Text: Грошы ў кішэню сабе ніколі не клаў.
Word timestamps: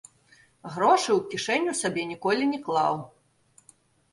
Грошы 0.77 1.09
ў 1.17 1.19
кішэню 1.33 1.71
сабе 1.81 2.07
ніколі 2.13 2.43
не 2.55 2.59
клаў. 2.65 2.95